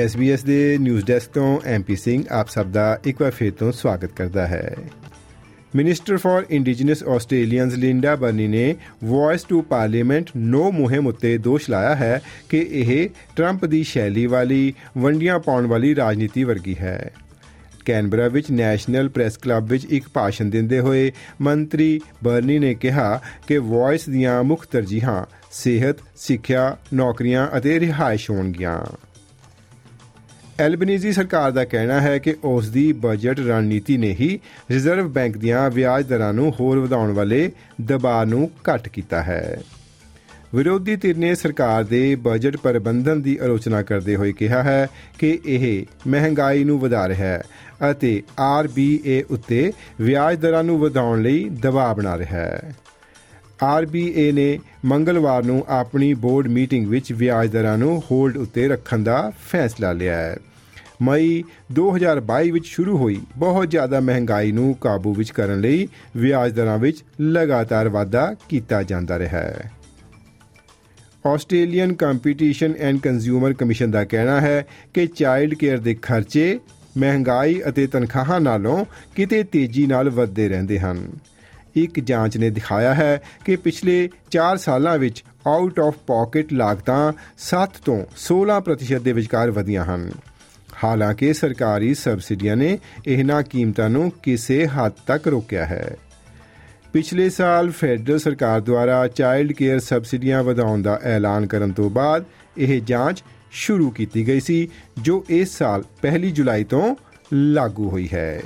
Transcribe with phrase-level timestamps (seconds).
[0.00, 4.12] SBS ਦੇ news desk ਤੋਂ MP Singh ਆਪ ਸਭ ਦਾ ਇੱਕ ਵਾਰ ਫੇਰ ਤੋਂ ਸਵਾਗਤ
[4.12, 4.76] ਕਰਦਾ ਹੈ।
[5.76, 11.94] Minister for indigenous Australians Linda Burney ਨੇ ਵੌਇਸ ਟੂ ਪਾਰਲੀਮੈਂਟ ਨੋ ਮੁਹਿੰਮ ਉੱਤੇ ਦੋਸ਼ ਲਾਇਆ
[11.94, 17.10] ਹੈ ਕਿ ਇਹ ਟਰੰਪ ਦੀ ਸ਼ੈਲੀ ਵਾਲੀ ਵੰਡੀਆਂ ਪਾਉਣ ਵਾਲੀ ਰਾਜਨੀਤੀ ਵਰਗੀ ਹੈ।
[17.84, 23.58] ਕੈਨਬਰਾ ਵਿੱਚ ਨੈਸ਼ਨਲ ਪ੍ਰੈਸ ਕਲੱਬ ਵਿੱਚ ਇੱਕ ਭਾਸ਼ਣ ਦਿੰਦੇ ਹੋਏ ਮੰਤਰੀ ਬਰਨੀ ਨੇ ਕਿਹਾ ਕਿ
[23.58, 28.84] ਵੌਇਸ ਦੀਆਂ ਮੁੱਖ ਤਰਜੀਹਾਂ ਸਿਹਤ, ਸਿੱਖਿਆ, ਨੌਕਰੀਆਂ ਅਤੇ ਰਿਹਾਇਸ਼ ਹੋਣਗੀਆਂ।
[30.60, 34.38] ਐਲਬਨੀਜ਼ੀ ਸਰਕਾਰ ਦਾ ਕਹਿਣਾ ਹੈ ਕਿ ਉਸ ਦੀ ਬਜਟ ਰਣਨੀਤੀ ਨੇ ਹੀ
[34.70, 39.58] ਰਿਜ਼ਰਵ ਬੈਂਕ ਦੀਆਂ ਵਿਆਜ ਦਰਾਂ ਨੂੰ ਹੋਰ ਵਧਾਉਣ ਵਾਲੇ ਦਬਾਅ ਨੂੰ ਘਟ ਕੀਤਾ ਹੈ।
[40.54, 44.86] ਵਿਰੋਧੀ ਧਿਰ ਨੇ ਸਰਕਾਰ ਦੇ ਬਜਟ ਪ੍ਰਬੰਧਨ ਦੀ ਆਲੋਚਨਾ ਕਰਦੇ ਹੋਏ ਕਿਹਾ ਹੈ
[45.18, 47.42] ਕਿ ਇਹ ਮਹਿੰਗਾਈ ਨੂੰ ਵਧਾ ਰਿਹਾ ਹੈ
[47.90, 52.74] ਅਤੇ ਆਰਬੀਏ ਉੱਤੇ ਵਿਆਜ ਦਰਾਂ ਨੂੰ ਵਧਾਉਣ ਲਈ ਦਬਾਅ ਬਣਾ ਰਿਹਾ ਹੈ।
[53.62, 59.32] ਆਰਬੀਏ ਨੇ ਮੰਗਲਵਾਰ ਨੂੰ ਆਪਣੀ ਬੋਰਡ ਮੀਟਿੰਗ ਵਿੱਚ ਵਿਆਜ ਦਰਾਂ ਨੂੰ ਹੋਲਡ ਉੱਤੇ ਰੱਖਣ ਦਾ
[59.50, 60.36] ਫੈਸਲਾ ਲਿਆ ਹੈ।
[61.02, 66.78] ਮਈ 2022 ਵਿੱਚ ਸ਼ੁਰੂ ਹੋਈ ਬਹੁਤ ਜ਼ਿਆਦਾ ਮਹਿੰਗਾਈ ਨੂੰ ਕਾਬੂ ਵਿੱਚ ਕਰਨ ਲਈ ਵਿਆਜ ਦਰਾਂ
[66.78, 69.70] ਵਿੱਚ ਲਗਾਤਾਰ ਵਾਧਾ ਕੀਤਾ ਜਾਂਦਾ ਰਿਹਾ ਹੈ।
[71.26, 76.60] Australian competition and consumer commission ਦਾ ਕਹਿਣਾ ਹੈ ਕਿ ਚਾਈਲਡ ਕੇਅਰ ਦੇ ਖਰਚੇ
[76.96, 78.84] ਮਹਿੰਗਾਈ ਅਤੇ ਤਨਖਾਹਾਂ ਨਾਲੋਂ
[79.16, 81.12] ਕਿਤੇ ਤੇਜ਼ੀ ਨਾਲ ਵਧਦੇ ਰਹਿੰਦੇ ਹਨ।
[81.76, 87.68] ਇੱਕ ਜਾਂਚ ਨੇ ਦਿਖਾਇਆ ਹੈ ਕਿ ਪਿਛਲੇ 4 ਸਾਲਾਂ ਵਿੱਚ ਆਊਟ ਆਫ ਪਾਕਟ ਲਾਗਤਾਂ 7
[87.84, 90.10] ਤੋਂ 16% ਦੇ ਵਿਚਕਾਰ ਵਧੀਆਂ ਹਨ।
[90.84, 95.96] ਹਾਲਾਂਕਿ ਸਰਕਾਰੀ ਸਬਸਿਡੀਆਂ ਨੇ ਇਹਨਾਂ ਕੀਮਤਾਂ ਨੂੰ ਕਿਸੇ ਹੱਦ ਤੱਕ ਰੋਕਿਆ ਹੈ।
[96.92, 102.24] ਪਿਛਲੇ ਸਾਲ ਫੈਡਰਲ ਸਰਕਾਰ ਦੁਆਰਾ ਚਾਈਲਡ ਕੇਅਰ ਸਬਸਿਡੀਆਂ ਵਧਾਉਣ ਦਾ ਐਲਾਨ ਕਰਨ ਤੋਂ ਬਾਅਦ
[102.58, 104.68] ਇਹ ਜਾਂਚ ਸ਼ੁਰੂ ਕੀਤੀ ਗਈ ਸੀ,
[105.02, 106.96] ਜੋ ਇਸ ਸਾਲ 1 ਜੁਲਾਈ ਤੋਂ
[107.32, 108.42] ਲਾਗੂ ਹੋਈ ਹੈ।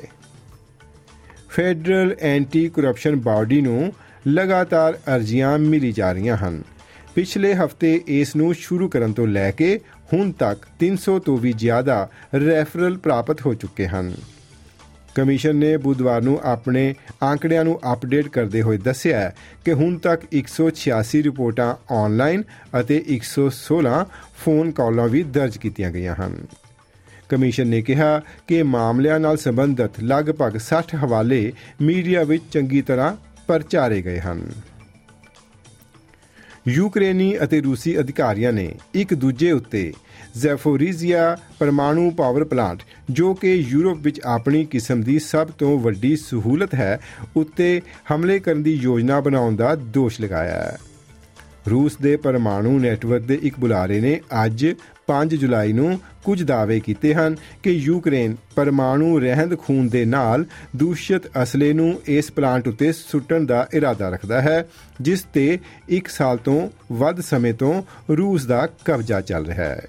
[1.58, 3.92] ਫੈਡਰਲ ਐਂਟੀ ਕਰਪਸ਼ਨ ਬਾਡੀ ਨੂੰ
[4.28, 6.62] ਲਗਾਤਾਰ ਅਰਜ਼ੀਆਂ ਮਿਲੀ ਜਾ ਰਹੀਆਂ ਹਨ।
[7.14, 9.80] ਪਿਛਲੇ ਹਫ਼ਤੇ ਇਸ ਨੂੰ ਸ਼ੁਰੂ ਕਰਨ ਤੋਂ ਲੈ ਕੇ
[10.12, 14.14] ਹੁਣ ਤੱਕ 300 ਤੋਂ ਵੀ ਜ਼ਿਆਦਾ ਰੈਫਰਲ ਪ੍ਰਾਪਤ ਹੋ ਚੁੱਕੇ ਹਨ।
[15.14, 19.32] ਕਮਿਸ਼ਨ ਨੇ ਬੁੱਧਵਾਰ ਨੂੰ ਆਪਣੇ ਆંકੜਿਆਂ ਨੂੰ ਅਪਡੇਟ ਕਰਦੇ ਹੋਏ ਦੱਸਿਆ
[19.64, 22.44] ਕਿ ਹੁਣ ਤੱਕ 186 ਰਿਪੋਰਟਾਂ ਆਨਲਾਈਨ
[22.80, 23.98] ਅਤੇ 116
[24.44, 26.40] ਫੋਨ ਕਾਲਾਂ ਵੀ ਦਰਜ ਕੀਤੀਆਂ ਗਈਆਂ ਹਨ।
[27.28, 31.52] ਕਮਿਸ਼ਨ ਨੇ ਕਿਹਾ ਕਿ ਮਾਮਲਿਆਂ ਨਾਲ ਸੰਬੰਧਿਤ ਲਗਭਗ 60 ਹਵਾਲੇ
[31.82, 33.16] ਮੀਡੀਆ ਵਿੱਚ ਚੰਗੀ ਤਰ੍ਹਾਂ
[33.46, 34.50] ਪ੍ਰਚਾਰੇ ਗਏ ਹਨ।
[36.68, 39.92] ਯੂਕਰੇਨੀ ਅਤੇ ਰੂਸੀ ਅਧਿਕਾਰੀਆਂ ਨੇ ਇੱਕ ਦੂਜੇ ਉੱਤੇ
[40.36, 46.74] ਜ਼ੈਫੋਰੀਜ਼ੀਆ ਪਰਮਾਣੂ ਪਾਵਰ ਪਲਾਂਟ, ਜੋ ਕਿ ਯੂਰਪ ਵਿੱਚ ਆਪਣੀ ਕਿਸਮ ਦੀ ਸਭ ਤੋਂ ਵੱਡੀ ਸਹੂਲਤ
[46.74, 47.00] ਹੈ,
[47.36, 47.80] ਉੱਤੇ
[48.14, 50.78] ਹਮਲੇ ਕਰਨ ਦੀ ਯੋਜਨਾ ਬਣਾਉਣ ਦਾ ਦੋਸ਼ ਲਗਾਇਆ ਹੈ।
[51.70, 54.66] ਰੂਸ ਦੇ ਪਰਮਾਣੂ ਨੈਟਵਰਕ ਦੇ ਇੱਕ ਬੁਲਾਰੇ ਨੇ ਅੱਜ
[55.06, 60.44] 5 ਜੁਲਾਈ ਨੂੰ ਕੁਝ ਦਾਅਵੇ ਕੀਤੇ ਹਨ ਕਿ ਯੂਕਰੇਨ ਪਰਮਾਣੂ ਰਹਿੰਦ ਖੂਨ ਦੇ ਨਾਲ
[60.76, 64.68] ਦੂਸ਼ਿਤ ਅਸਲੇ ਨੂੰ ਇਸ ਪਲਾਂਟ ਉੱਤੇ ਸੁੱਟਣ ਦਾ ਇਰਾਦਾ ਰੱਖਦਾ ਹੈ,
[65.00, 65.58] ਜਿਸ ਤੇ
[65.88, 69.86] 1 ਸਾਲ ਤੋਂ ਵੱਧ ਸਮੇਂ ਤੋਂ ਰੂਸ ਦਾ ਕਬਜ਼ਾ ਚੱਲ ਰਿਹਾ ਹੈ।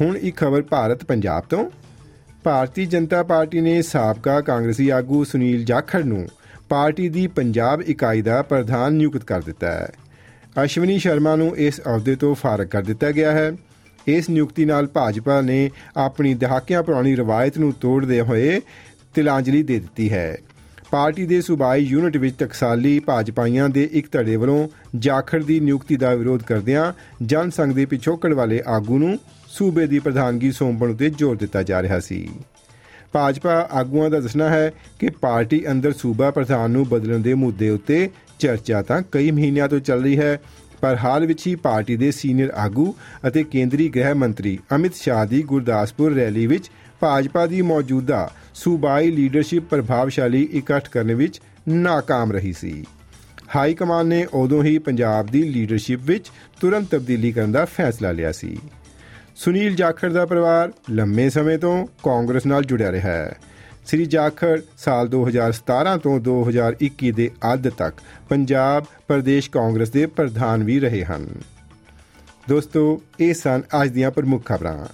[0.00, 1.70] ਹੁਣ ਇੱਕ ਖਬਰ ਭਾਰਤ ਪੰਜਾਬ ਤੋਂ।
[2.44, 6.28] ਭਾਰਤੀ ਜਨਤਾ ਪਾਰਟੀ ਨੇ ਸਾਬਕਾ ਕਾਂਗਰਸੀ ਆਗੂ ਸੁਨੀਲ ਜਾਖੜ ਨੂੰ
[6.68, 9.88] ਪਾਰਟੀ ਦੀ ਪੰਜਾਬ ਇਕਾਈ ਦਾ ਪ੍ਰਧਾਨ ਨਿਯੁਕਤ ਕਰ ਦਿੱਤਾ ਹੈ।
[10.64, 13.52] ਅਸ਼ਵਨੀ ਸ਼ਰਮਾ ਨੂੰ ਇਸ ਅਹੁਦੇ ਤੋਂ ਫਾਰਗ ਕਰ ਦਿੱਤਾ ਗਿਆ ਹੈ।
[14.06, 18.60] ਇਸ ਨਿਯੁਕਤੀ ਨਾਲ ਭਾਜਪਾ ਨੇ ਆਪਣੀ ਦਹਾਕਿਆਂ ਪੁਰਾਣੀ ਰਵਾਇਤ ਨੂੰ ਤੋੜਦੇ ਹੋਏ
[19.14, 20.38] ਤਿਲਾਂਜਲੀ ਦੇ ਦਿੱਤੀ ਹੈ।
[20.90, 26.14] ਪਾਰਟੀ ਦੇ ਸੂਬਾਈ ਯੂਨਿਟ ਵਿੱਚ ਟਕਸਾਲੀ ਭਾਜਪਾਈਆਂ ਦੇ ਇੱਕ ਧੜੇ ਵੱਲੋਂ ਜਾਖੜ ਦੀ ਨਿਯੁਕਤੀ ਦਾ
[26.14, 26.92] ਵਿਰੋਧ ਕਰਦਿਆਂ
[27.24, 31.82] ਜਨ ਸੰਘ ਦੇ ਪਿਛੋਕੜ ਵਾਲੇ ਆਗੂ ਨੂੰ ਸੂਬੇ ਦੀ ਪ੍ਰਧਾਨਗੀ ਸੌਂਪਣ ਉਤੇ ਜ਼ੋਰ ਦਿੱਤਾ ਜਾ
[31.82, 32.28] ਰਿਹਾ ਸੀ।
[33.12, 38.10] ਭਾਜਪਾ ਆਗੂਆਂ ਦਾ ਦੱਸਣਾ ਹੈ ਕਿ ਪਾਰਟੀ ਅੰਦਰ ਸੂਬਾ ਪ੍ਰਧਾਨ ਨੂੰ ਬਦਲਣ ਦੇ ਮੁੱਦੇ ਉੱਤੇ
[38.40, 40.40] ਚਰਚਾ ਤਾਂ ਕਈ ਮਹੀਨਿਆਂ ਤੋਂ ਚੱਲ ਰਹੀ ਹੈ,
[40.80, 42.94] ਪਰ ਹਾਲ ਵਿੱਚ ਹੀ ਪਾਰਟੀ ਦੇ ਸੀਨੀਅਰ ਆਗੂ
[43.26, 46.70] ਅਤੇ ਕੇਂਦਰੀ ਗ੍ਰਹਿ ਮੰਤਰੀ ਅਮਿਤ ਸ਼ਾਹ ਦੀ ਗੁਰਦਾਸਪੁਰ ਰੈਲੀ ਵਿੱਚ
[47.00, 51.40] ਭਾਜਪਾ ਦੀ ਮੌਜੂਦਾ ਸੂਬਾਈ ਲੀਡਰਸ਼ਿਪ ਪ੍ਰਭਾਵਸ਼ਾਲੀ ਇਕੱਠ ਕਰਨ ਵਿੱਚ
[51.84, 52.84] ناکਾਮ ਰਹੀ ਸੀ।
[53.56, 58.32] ਹਾਈ ਕਮਾਨ ਨੇ ਉਦੋਂ ਹੀ ਪੰਜਾਬ ਦੀ ਲੀਡਰਸ਼ਿਪ ਵਿੱਚ ਤੁਰੰਤ ਤਬਦੀਲੀ ਕਰਨ ਦਾ ਫੈਸਲਾ ਲਿਆ
[58.32, 58.58] ਸੀ।
[59.36, 63.36] ਸੁਨੀਲ ਜਾਖੜ ਦਾ ਪਰਿਵਾਰ ਲੰਮੇ ਸਮੇਂ ਤੋਂ ਕਾਂਗਰਸ ਨਾਲ ਜੁੜਿਆ ਰਿਹਾ ਹੈ।
[63.86, 67.96] ਸ੍ਰੀ ਜਾਖੜ ਸਾਲ 2017 ਤੋਂ 2021 ਦੇ ਅੱਧ ਤੱਕ
[68.28, 71.28] ਪੰਜਾਬ ਪ੍ਰਦੇਸ਼ ਕਾਂਗਰਸ ਦੇ ਪ੍ਰਧਾਨ ਵੀ ਰਹੇ ਹਨ।
[72.48, 74.86] ਦੋਸਤੋ, ਇਹ ਸਨ ਅੱਜ ਦੀਆਂ ਪ੍ਰਮੁੱਖ ਖਬਰਾਂ।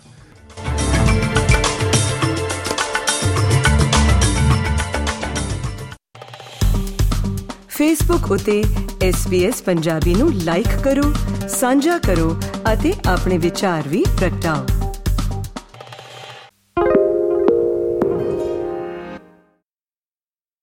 [7.68, 8.64] ਫੇਸਬੁੱਕ ਉਤੇ
[9.08, 11.14] SBS ਪੰਜਾਬੀ ਨੂੰ ਲਾਈਕ ਕਰੋ,
[11.48, 12.36] ਸਾਂਝਾ ਕਰੋ
[12.72, 14.75] ਅਤੇ ਆਪਣੇ ਵਿਚਾਰ ਵੀ ਪ੍ਰਗਟਾਓ।